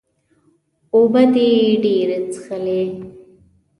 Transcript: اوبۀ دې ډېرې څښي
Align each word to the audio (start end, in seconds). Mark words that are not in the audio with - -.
اوبۀ 0.93 1.23
دې 1.33 1.47
ډېرې 1.83 2.17
څښي 2.31 2.81